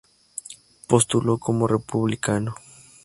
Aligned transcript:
Postuló 0.87 1.37
como 1.37 1.67
republicano. 1.67 2.55